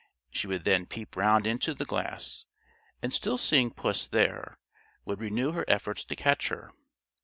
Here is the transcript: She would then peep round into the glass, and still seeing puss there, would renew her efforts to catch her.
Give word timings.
She 0.31 0.47
would 0.47 0.63
then 0.63 0.87
peep 0.87 1.15
round 1.15 1.45
into 1.45 1.75
the 1.75 1.85
glass, 1.85 2.45
and 3.03 3.13
still 3.13 3.37
seeing 3.37 3.69
puss 3.69 4.07
there, 4.07 4.57
would 5.05 5.19
renew 5.19 5.51
her 5.51 5.63
efforts 5.67 6.03
to 6.05 6.15
catch 6.15 6.47
her. 6.49 6.71